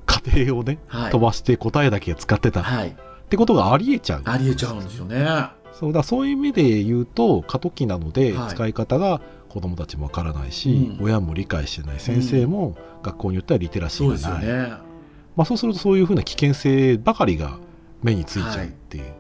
[0.06, 1.12] 家庭をねはい。
[1.12, 2.90] 飛ばして答えだけ使ってた、はい。
[2.90, 2.94] っ
[3.30, 5.26] てことがありえちゃうありえちゃうんですよね。
[5.74, 11.06] そうだそういう意味で言うと過渡期なので、はい使い方が子供たちもわからないし、うん。
[11.06, 14.74] 親も理解してない先生も学校によってはリテラシーがない、ね。
[15.36, 17.60] まあ、そうするとそういうふうな危険性ばかりが
[18.02, 19.14] 目についちゃうっていう、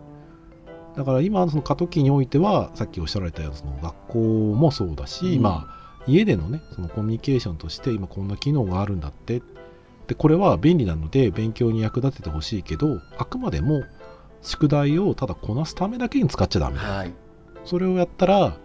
[0.95, 4.19] だから今のその過渡期においてはさっきおっしゃられたようなその学校
[4.55, 5.41] もそうだし、うん。
[5.41, 9.43] まあ家でのねそのコミュニケーションとして今こんな機能があるんだって
[10.07, 13.83] でこれは便利なので勉強に役立ててほしいけどあくまでも
[14.41, 16.81] 宿題をただこなすためだけに使っちゃダメだ。
[16.81, 17.13] はい。
[17.65, 18.57] それをやったら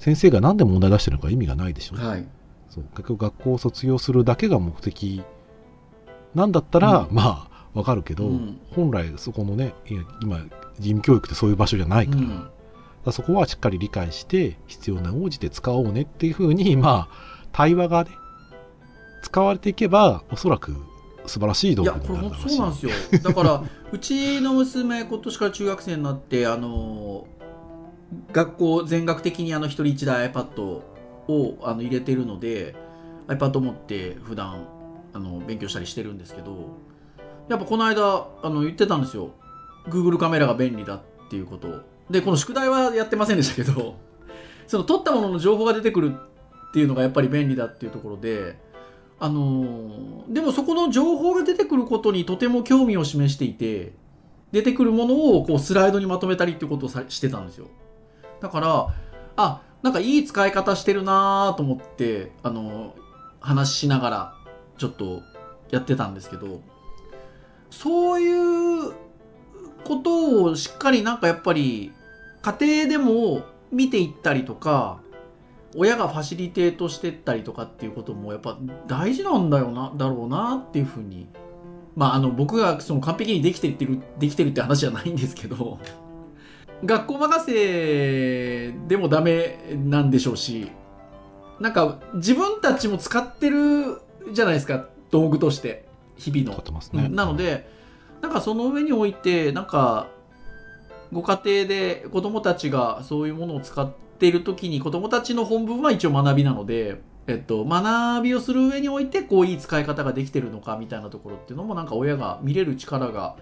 [0.00, 2.26] 先生が何で問題出してるのか意味がないでしょ、はい。
[2.70, 2.84] そう。
[2.96, 5.22] 結局学校を卒業するだけが目的。
[6.34, 7.14] なんだったら、うん。
[7.14, 8.60] まあわかるけど、うん。
[8.74, 12.20] 本来そこのねいや今義務教育ってそういう場所じゃないから,、
[13.06, 13.12] うん。
[13.12, 18.10] そこはしっかり理解して必要な応じて使おうねっていうふうにまあ対話がね
[19.22, 20.74] 使われていけばおそらく
[21.26, 22.56] 素晴らしい道いや、具になるだろうし。
[22.56, 22.92] そうなんですよ。
[23.22, 27.26] だから、うちの娘、今年から中学生になって、あの、
[28.32, 32.74] 学校全学的にあの一人一台 iPad をあの入れてるので、
[33.28, 34.66] iPad 持って普段
[35.12, 36.68] あの勉強したりしてるんですけど、
[37.48, 39.30] やっぱこの間あの言ってたんですよ。
[39.88, 41.82] Google カメラが便利だっていうこと。
[42.10, 43.96] で、この宿題はやってませんでしたけど、
[44.66, 48.58] その撮ったものの情報が出てくるっていうのがやっぱり便利だっていうところで、
[49.18, 53.92] あのーでもそこの情報が出てくることにとても興味を示していて、
[54.52, 57.66] 出てくるものをこうスライドにまとめたりっていうことをさしてたんですよ。
[58.40, 58.94] だから、
[59.36, 62.94] あ、なんかいい使い方してるなと思って、あの
[63.40, 64.34] 話しながら
[64.78, 65.22] ちょっと
[65.70, 66.60] やってたんですけど、
[67.70, 68.92] そういう
[69.84, 71.92] ことをしっかりなんかやっぱり
[72.42, 75.00] 家庭でも見ていったりとか、
[75.76, 81.28] 親がファシリテートしてったりとかっていうこともやっぱ大事なんだよな、だろうなっていうふうに。
[81.96, 85.78] まああの僕がその完璧にできてってる、できてるって話じゃないんですけど、
[86.84, 90.70] 学校任せでもダメなんでしょうし、
[91.60, 94.00] なんか自分たちも使ってる
[94.32, 96.62] じゃないですか、道具として、日々の。
[96.92, 97.14] ね、うん。
[97.14, 97.68] なので、
[98.22, 100.08] なんかその上において、なんか、
[101.12, 113.36] ご家庭で子供たちがそういうものを使っているときに、子供たちの本分は一応学びなので、えっと、学びをする上において、こう、いい使い方ができてるのか、みたいなところっていうのも、なんか親が見れる力が、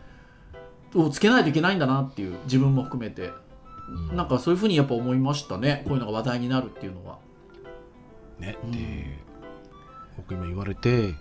[0.95, 3.27] をつけないといけないんだなっていう、自分も含めて。
[3.27, 5.83] うんなんかそういうふうにやっぱ思いましたね。
[5.87, 7.19] こういうのが話題になるっていうのは。
[8.39, 8.79] ね、うんで
[10.19, 11.15] 僕今言われて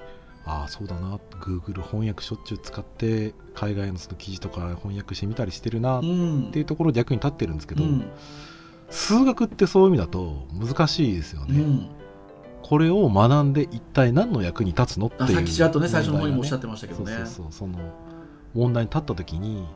[0.46, 8.06] ああそうだな Google 翻訳しょっちゅう使って海外のその記事とか翻訳してみたりしてるなっうんていうところで役に立ってるんですけど、うん。
[8.90, 11.90] 数学ってそういう意味だと難しいですよね、うん。
[12.64, 17.80] これを学んで一体何の役に立つのっていうあさっきちらっとね、最初の方にもおっしゃっ問てましたけどねそうそうそうその
[18.58, 19.68] 問題に立った時に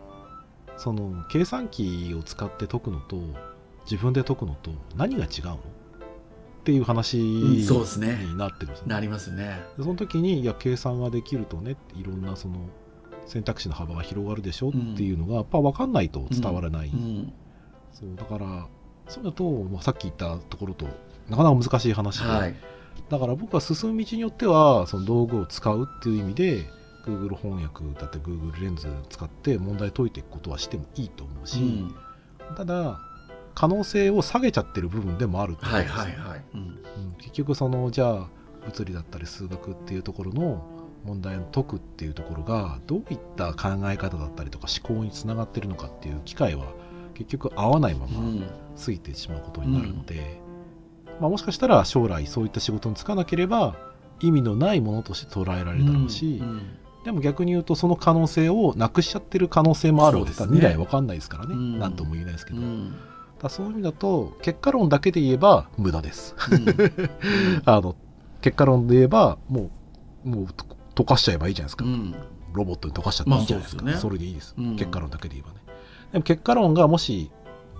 [0.78, 3.18] その計算機を使って解くのと
[3.86, 5.56] 自分で解くのと何が違うの？
[5.56, 5.58] っ
[6.64, 7.18] ていう話。
[7.18, 7.66] に
[8.38, 9.60] なってるんですねなりますね。
[9.78, 12.56] でその時にいや計算ができるとねいろんなその
[13.26, 17.34] 選択肢の幅が広がるでしょっていうのがやっぱ分かんないと伝わらない、うん。
[17.94, 18.68] そうだから
[19.08, 20.86] そうだと、まあ、さっき言ったところと
[21.30, 22.56] なかなか難しい話で、はい。
[23.10, 26.66] だから僕は進む道によってはその道具を使うっていう意味で
[27.06, 32.56] Google 翻訳だって Google レンズ使って問題解いていくことはしてもいいと思うし、うん。
[32.56, 33.00] ただ
[33.54, 36.02] 可能性を下げちゃってる部分でもあると思うんはいですよ。
[36.02, 36.44] はいはい。
[36.54, 36.76] うんうん。
[37.20, 38.28] 結局そのじゃあ
[38.66, 40.64] 物理だったり数学っていうところの
[41.04, 46.66] 問題を解くっていうところがどういった考え方だったりとか思考につながってるのかっていう機会は
[47.16, 48.46] 結局合わないままうん。
[48.76, 50.42] ついてしまうことになるので、
[51.20, 53.76] まあ、もしかしたら将来そういった仕事に就かなければ
[54.22, 60.48] 意味のないものとして捉えられるだろうし、うんでも逆に言うとその可能性をなくしちゃってる可能性もあるわけですね。
[60.48, 61.80] 未来わかんないですからね、うん。
[61.80, 62.96] なんとも言えないですけど、うん。
[63.42, 66.36] らそういう意味だと結果論だけで言えば無駄です。
[67.66, 67.96] あの
[68.42, 69.70] 結果論で言えばも
[70.26, 72.16] うもうと溶かしちゃえばいいじゃないですか、うん。
[72.54, 74.10] ロボットに溶かしちゃっていいじゃないですか、まあそすよね。
[74.10, 74.76] それでいいです、うん。
[74.76, 75.62] 結果論だけで言えばね
[76.12, 77.32] でも結果論がもし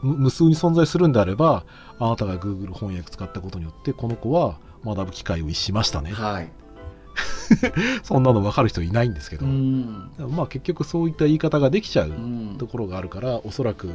[0.02, 1.64] む無数に存在するんであれば
[2.00, 6.12] あなたが Google 翻訳使ったことによってこの子は学ぶ機会を逸しましたね。
[6.12, 6.50] はい。
[8.04, 13.90] そんなの分かる人いないんですけど、うんまあ結局そういった言い方ができちゃううんところがあるから、おそらく、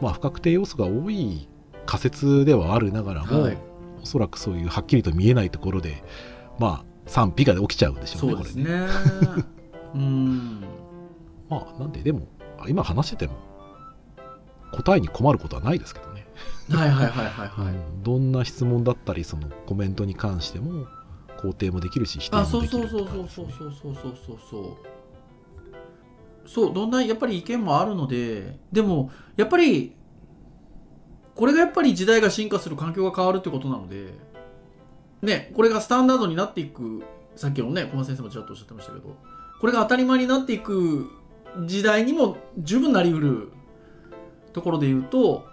[0.00, 1.48] まあ、不確定要素が多い
[1.86, 3.58] 仮説ではあるながらも、はい
[4.02, 6.02] おそらくそういうはっきりと見えないところで、
[6.58, 8.64] まあ、賛否が起きちゃうでしょうね、これね。
[8.64, 8.86] ね。
[9.94, 10.60] うん。
[11.48, 13.34] まあ、なんで、でも、あ今話してても、
[14.72, 16.26] 答えに困ることはないですけどね。
[16.70, 17.74] はいはいはいはいはい。
[17.74, 20.86] うんどんな質問だったり、そのコメントに関しても、
[21.40, 24.76] 肯定もできるし、否定、もそうそうできるそうそうそうそうそうそうそうそう。
[26.46, 29.94] そう、どんなやっぱり意見もあるので、でも、やっぱり、
[31.34, 34.12] これがやっぱり時代が進化する環境が変わるってことなので、
[35.22, 37.02] ね、これがスタンダードになっていく、
[37.36, 39.16] さっきのね、小松先生もちらっとおっしゃってましたけど、
[39.60, 41.10] これが当たり前になっていく
[41.66, 43.52] 時代にも十分なりうる
[44.52, 45.46] ところで言うと、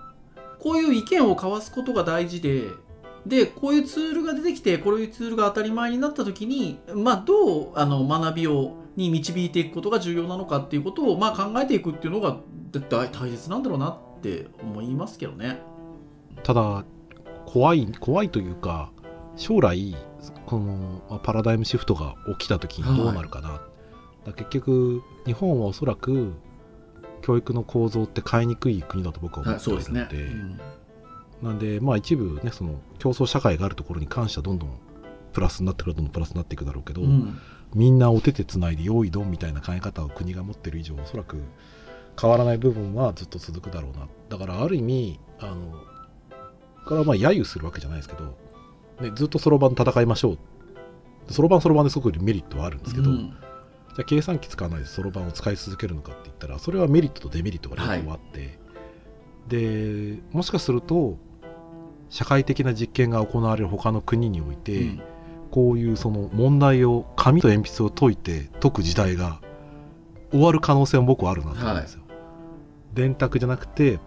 [0.60, 2.64] こういう意見を交わすことが大事で、
[3.26, 12.38] で、こういうツールが出てきて、こういうツールが当たり前になった時に、まあ、どうあの学びをに導いていくことが重要なのかっていうことを、まあ、考えていくっていうのが
[12.90, 15.60] 大大切なんだろうなって思いますけどね。
[16.44, 16.84] ただ、
[17.46, 18.92] 怖い、怖いというか、
[19.36, 19.96] 将来、
[20.46, 23.50] このまあパラダイムシフトが起きた時にどうなるかな。
[23.50, 23.62] だか
[24.26, 26.34] ら結局、日本はおそらく、
[27.22, 30.60] 教育の構造って変えにくい国だと僕は思はい、っているので、そうですね。
[31.42, 34.80] うんなんで、まあ一部ね、その競争社会があるところに関してはどんどん
[35.34, 37.40] プラスになってくるどんどんプラスになっていくだろうけど、うん
[37.76, 41.44] みんなお手手つないで用意ドンみたいな考え方を国が持ってる以上、おそらく
[42.20, 44.08] 変わらない部分はずっと続くだろうな。
[44.30, 45.74] だからある意味、あの、
[46.86, 48.38] これはまあ揶揄するわけじゃないですけど、
[49.02, 50.38] ね、ずっとそろばん戦いましょ
[51.28, 51.34] う。
[51.34, 53.38] そろばんそろばんですごくメリットはあるんですけど、うん
[53.98, 58.60] じゃあ計算機使わないでそろばんを使い続けるのかって言ったら、それはメリットとデメリットが両方あって、
[59.48, 61.18] で、もしかすると、
[62.10, 65.02] 社会的な実験が行われる他の国において、うん。
[65.50, 69.40] こういうその問題を紙と鉛筆を解いて解く時代が
[70.32, 72.02] 終わる可能性も僕はあるなと思うんですよ。
[72.94, 74.00] 電卓じゃなくて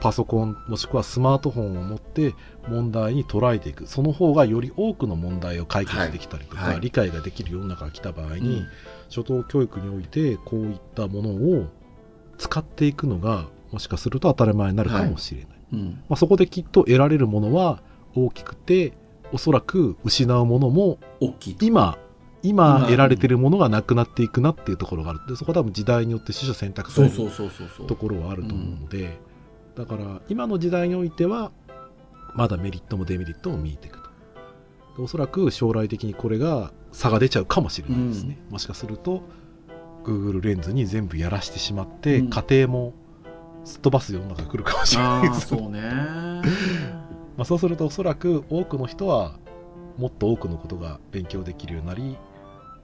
[0.00, 2.34] パソコンもしくはスマートフォンを持って
[2.68, 3.86] 問題に捉えていく。
[3.86, 6.72] その方がより多くの問題を解決できたりとか、はい。
[6.74, 8.66] はい理解ができる世の中が来た場合に、うん。
[9.08, 11.66] 初等教育においてこういったものを
[12.36, 16.02] 使っていくのがもしかすると当たり前になるかもしれない、うん。
[16.08, 17.82] まあ、そこできっと得られるものは
[18.14, 18.92] 大きくて
[19.32, 21.64] おそらく失うものも大きいと。
[21.64, 21.98] 今
[22.42, 25.20] 今今得られてるものがなくなっていくなっていうところがある。
[25.28, 27.14] でそこは多分時代によって取捨選択される。
[27.86, 29.18] ところはあると思うので、
[29.74, 31.50] だから今の時代においては
[32.34, 34.08] まだメリットもデメリットも見えていくと。
[34.98, 39.22] でおそらく将来的にこれが差が出ちゃうかもしれないですね、もしかすると
[40.04, 42.30] Google レンズに全部やらしてしまって、うん。
[42.30, 42.94] 家庭も
[43.64, 45.80] すっ飛ばす世の中が来るかもしれないですそうね。
[47.36, 49.32] まあそうするとおそらく多くの人は
[49.96, 52.16] もっと多くのことが勉強できるようになり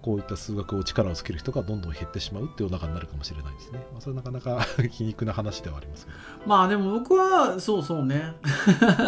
[0.02, 3.78] こういった数学を力をつける人がどんどん減ってしまうっていう中になるかもしれないですね。
[3.92, 4.60] まあ、それなかなか
[4.90, 6.18] 皮肉な話ではありますけど。
[6.46, 8.34] まあでも僕はそうそうね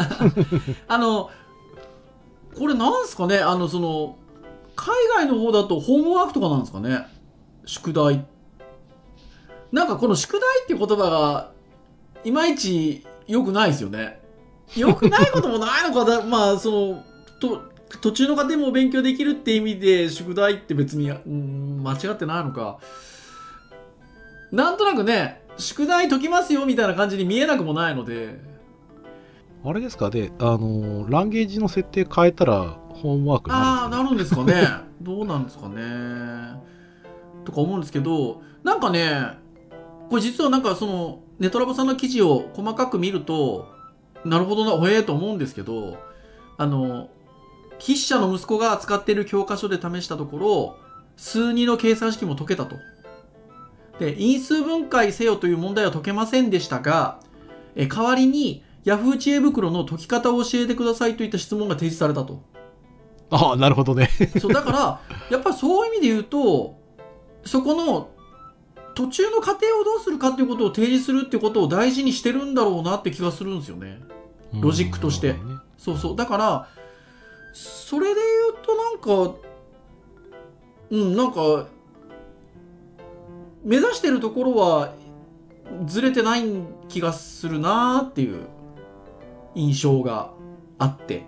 [0.88, 1.31] あの
[2.59, 3.38] これなんすかね？
[3.38, 4.16] あのその
[4.74, 7.07] 海外の方だとホームワークとかなんですかね？
[7.66, 8.24] 宿題
[9.72, 11.50] なんかこの宿題っていう言葉が
[12.26, 14.20] いまいち良くないですよね。
[14.76, 16.22] 良くないこともないのかな。
[16.26, 17.04] まあその
[17.40, 17.62] と
[18.01, 22.78] 途中の過程も勉強できるって意味で宿題って別に、うん、間違ってないのか。
[24.51, 28.40] なんとなくね宿題解きますよみたいな感じに見えなくもないので。
[29.64, 30.11] あれですか？
[30.11, 34.86] ね、あの、ランゲージの設定変えたらホームワークにああなるんですか、なるんですかね。
[35.01, 36.61] どうなんですかね。
[37.44, 39.38] とか思うんですけどなんかね
[40.11, 43.68] これ実はなんかそのネトラボさんの記事を細かく見ると
[44.24, 45.99] なるほどなほえーと思うんですけど
[46.57, 47.09] あの
[47.78, 50.78] 筆者の息子が使っている教科書で試したところ
[51.16, 52.76] 数2の計算式も解けたと
[53.99, 57.20] で因数分解せよという問題は解けませんでしたが
[57.74, 62.41] え代わりに Yahoo 知恵袋の解き方を教えてくださいといった質問が提示されたと。
[63.30, 64.09] ああ、なるほどね。
[64.41, 66.78] そう、だから、やっぱりそういう意味で言うと、
[67.45, 68.11] そこの
[68.97, 74.01] 途中の過程をどうするかっていうことを提示するっていうことを大事にしてるんだろうなって気がするんですよね。
[74.55, 75.38] ロジックとしてね
[75.76, 76.16] そうそう。
[76.16, 76.68] だから、
[77.53, 79.38] それで言うとなんか、
[80.90, 81.66] うん、なんか、
[83.62, 84.94] 目指してるところは
[85.84, 86.44] ずれてない
[86.88, 88.47] 気がするなっていう
[89.55, 90.30] 印象が
[90.78, 91.24] あって。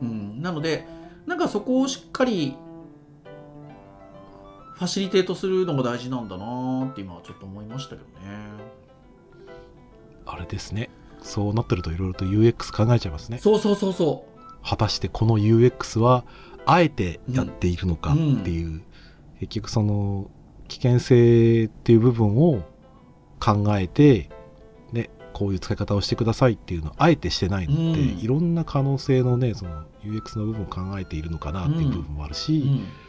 [0.00, 0.40] うん。
[0.40, 0.86] なので、
[1.26, 2.56] なんかそこをしっかり
[4.78, 8.38] ファシリテートするのが大事なんだなって今はちょっと思いましたけどね。
[10.24, 10.88] あれですね。
[11.20, 13.38] そうなってるといろいろと UX 考えちゃいますね。
[13.38, 14.64] そうそうそうそう。
[14.64, 16.24] 果たしてこの UX は
[16.64, 18.82] あえてやっているのかっていう、
[19.40, 20.30] 結局その
[20.68, 22.62] 危険性っていう部分を
[23.40, 24.30] 考えて、
[24.92, 33.07] ね、こういう使い方をしてくださいっていうのをあえてしてないのって、うんいろんな可能性のねその UX の部分を考えているのかなっていう部分もあるし、うん。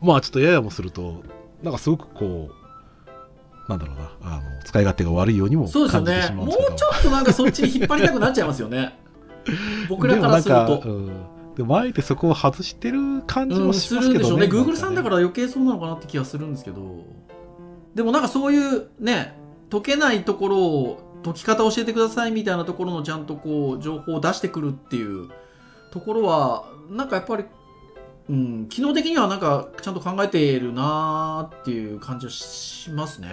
[0.00, 1.22] まあちょっとややもすると
[1.62, 6.36] なんかすごくこうなんだろうなあの使い勝手が悪いようにもそうですよ感じてしね。
[6.36, 8.98] もうまうんですけどちょっとなんかそっちに引っ張りたくなっちゃいますよね。
[9.88, 10.60] 僕らからすると。
[10.60, 14.18] でもなんか、うん、でもあえてそこを外してる感じもしますけどね。
[14.18, 17.04] るんでしょうんか Google さんだから余計そうなのかなって気がするんですけど。
[17.94, 19.36] でもなんかそういうね、
[19.70, 25.28] 解けないところを解き方を教えてくださいみたいなところのちゃんとこう情報を出してくるっていう
[25.92, 27.44] ところは、なんかやっぱり、
[28.30, 33.28] うん、機能的にはなんかちゃんと考えているなーっていう感じはしますね。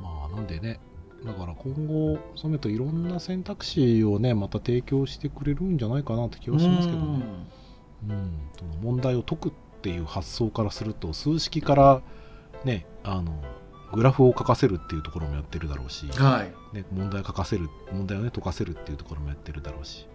[0.00, 0.80] まあなんでね、
[1.26, 7.22] だから今後、ソメといろんな選択肢をね、また提供してくれるんじゃないかなって気はしますけどね。
[8.08, 9.52] うん、その問題を解くっ
[9.82, 12.00] ていう発想からすると、数式から
[12.64, 13.42] ね、あの、
[13.92, 16.74] グラフを書かせるっていうところもやってるだろうし、うんはい。
[16.74, 20.06] ね、問題書かせる、問題をね、解かせるっていうところもやってるだろうし。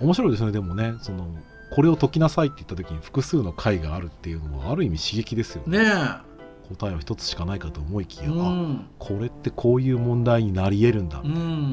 [0.00, 1.28] 面白いですね、でもね、その、
[1.74, 5.78] これを解きなさいって言った時に複数の解があるっていうのはある意味刺激ですよね。
[5.78, 5.90] ね
[6.68, 8.26] 答えは一つしかないかと思いきえ。
[8.26, 8.86] や、あうん。
[8.98, 11.72] これってこういう問題になり得るんだ、うん。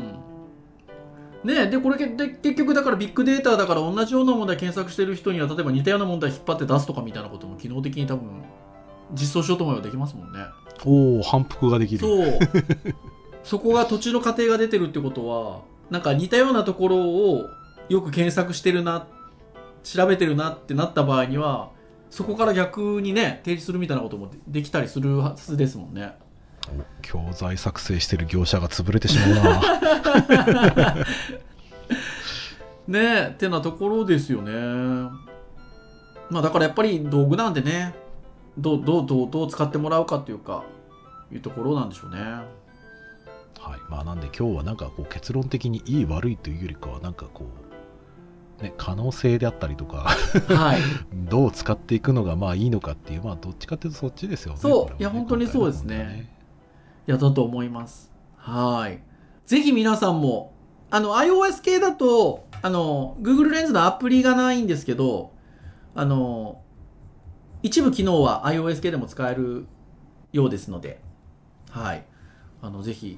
[1.43, 8.27] ねえ、で、これけで結局だからビッグデータだから同じような問題検索してる人には例えば似たような問題引っ張って出すとかみたいなことも機能的に多分
[9.13, 10.39] 実装しようと思えばできますもんね。
[10.83, 12.39] おお反復ができるそう。
[13.43, 17.45] そこが途中の過程が出てるってことは、なんか似たようなところを
[17.89, 19.07] よく検索してるな、
[19.83, 21.71] 調べてるなってなった場合には、
[22.09, 26.13] そこから逆にね、提示するみたいなこともできたりするはずですもんね。
[26.67, 26.71] お
[27.01, 30.95] 教材作成してる業者が潰れてしまうな
[32.87, 34.51] ねえ、ってなところですよね。
[36.29, 37.95] まあだからやっぱり道具なんでね、
[38.57, 40.63] どう、どう、どう、どう使ってもらうかっていうか、
[41.31, 42.19] いうところなんでしょうね。
[43.61, 47.70] はいまあなんで今日はなんかこう結論的にいい悪いというよりかはなんかこう
[48.61, 50.15] ね可能性であったりとか
[50.47, 50.79] はい。
[51.13, 56.41] どう使っていくのがまあいいのかっていうまあどっちかっていうとそっちですよねそうねいや本当にそうですね今回の問題
[57.05, 58.11] やだと思います。
[58.37, 59.01] はい。
[59.45, 60.53] ぜひ皆さんも、
[60.89, 65.31] あの、iOS 系だと、あの、Google レンズのアプリがないんですけど、
[65.95, 66.61] あの、
[67.63, 69.65] 一部機能は iOS 系でも使える
[70.31, 71.01] ようですので、
[71.69, 72.05] はい。
[72.61, 73.17] あの、ぜひ、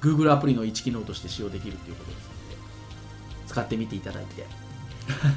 [0.00, 2.33] Google アプリの一機能として使用できるということです
[3.46, 4.46] 使ってみていただいて、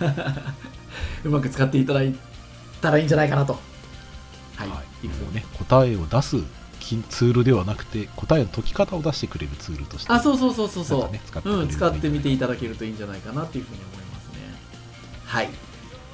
[1.23, 2.15] うまく使っていただい
[2.81, 3.53] たらいいんじゃないかなと。
[4.55, 4.69] はい。
[4.69, 6.37] はいもうね答えを出す
[6.79, 14.39] きツールではなくて答えの解き方を出してくれるツールとしてあ、そうそうそうそうそう、ね使ってくれるうん、使ってみていただけるといいんじゃないかなっていうふうに思いますね。
[15.25, 15.49] はい。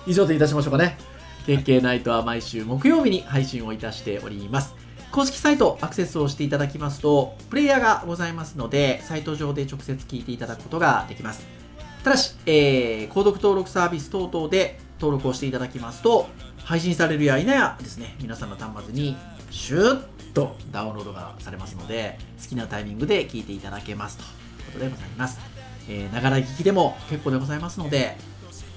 [0.05, 0.97] 以上でいたしましょうかね。
[1.45, 4.75] KK ナイトは毎週木曜日に配信をいたしております。
[5.11, 11.62] 公式サイトアクセスをしていただきますと、プレイヤーがございますので、サイト上で直接聞いていただくことができます。
[12.03, 16.27] ただし、えー、購読登録サービス等々で登録をしていただきますと、
[16.63, 19.15] 配信されるや否やですね、皆さんの端末に
[19.51, 24.27] シューッとダウンロードがされますので、好きなタイミングで聞いていただけますという
[24.65, 25.39] ことでございます。
[25.87, 28.17] えーながら聞きでも結構でございますので、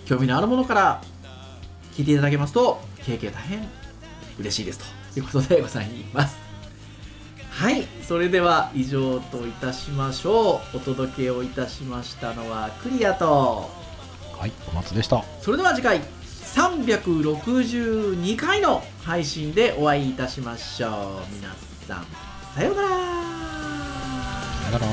[0.05, 1.03] 興味のあるものから
[1.95, 3.69] 聞いていただけますと、経験大変
[4.39, 4.81] 嬉しいです
[5.15, 6.37] ということでございます。
[7.51, 10.77] はい、それでは以上といたしましょう。
[10.77, 13.69] お届けをいたしましたのはクリアと。
[14.39, 15.25] はい小松でした。
[15.41, 16.01] それでは次回
[16.55, 20.93] 362回の配信でお会いいたしましょう。
[21.35, 21.53] 皆
[21.89, 22.07] さん
[22.55, 22.89] さようなら。
[22.89, 24.87] さようなら。